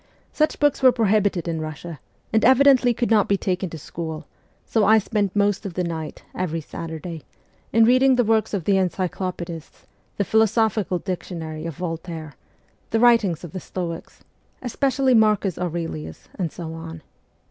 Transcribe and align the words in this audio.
Such 0.33 0.59
books 0.59 0.81
were 0.81 0.91
prohibited 0.91 1.47
in 1.47 1.59
Eussia, 1.59 1.99
and 2.33 2.43
evidently 2.43 2.91
could 2.91 3.11
not 3.11 3.27
be 3.29 3.37
taken 3.37 3.69
to 3.69 3.77
school; 3.77 4.25
so 4.65 4.83
I 4.83 4.97
spent 4.97 5.35
most 5.35 5.63
of 5.63 5.75
the 5.75 5.83
night, 5.83 6.23
every 6.33 6.59
Saturday, 6.59 7.21
in 7.71 7.85
reading 7.85 8.15
the 8.15 8.23
works 8.23 8.55
of 8.55 8.63
the 8.63 8.77
encyclopaedists, 8.77 9.85
the' 10.17 10.25
Philosophical 10.25 10.97
Dic 10.97 11.19
tionary' 11.23 11.67
of 11.67 11.77
Voltaire, 11.77 12.33
the 12.89 12.99
writings 12.99 13.43
of 13.43 13.51
the 13.51 13.59
Stoics, 13.59 14.23
especially 14.63 15.13
Marcus 15.13 15.59
Aurelius, 15.59 16.29
and 16.33 16.51
so 16.51 16.73
on. 16.73 17.03